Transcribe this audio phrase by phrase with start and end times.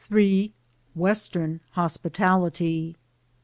[0.95, 2.95] WESTEEN HOSPITALITY.